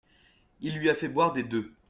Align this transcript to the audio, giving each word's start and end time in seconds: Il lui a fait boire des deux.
Il 0.61 0.79
lui 0.79 0.89
a 0.89 0.95
fait 0.95 1.09
boire 1.09 1.31
des 1.31 1.43
deux. 1.43 1.75